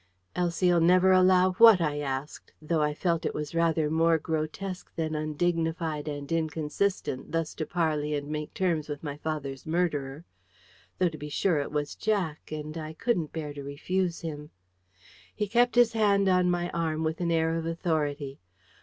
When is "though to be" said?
10.97-11.29